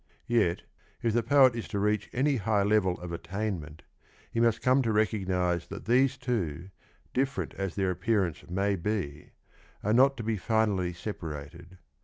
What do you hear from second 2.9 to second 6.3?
of attainment, he must come to recognise that these